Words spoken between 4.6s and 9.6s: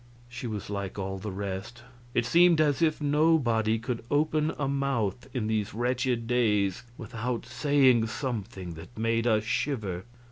mouth, in these wretched days, without saying something that made us